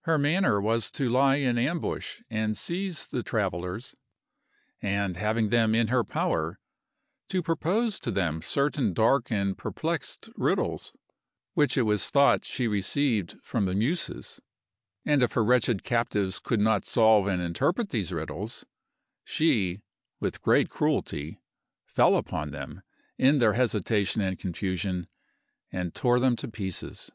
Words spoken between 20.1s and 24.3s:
with great cruelty, fell upon them, in their hesitation